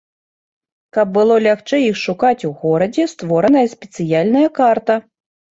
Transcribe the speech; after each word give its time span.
Каб 0.97 1.07
было 1.17 1.35
лягчэй 1.49 1.83
іх 1.91 1.99
шукаць 2.05 2.47
у 2.49 2.53
горадзе, 2.63 3.07
створаная 3.13 3.65
спецыяльная 3.77 4.47
карта. 4.61 4.99